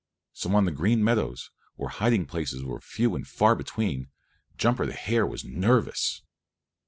[0.33, 4.09] So on the Green Meadows, where hiding places were few and far between,
[4.57, 6.23] Jumper the Hare was nervous.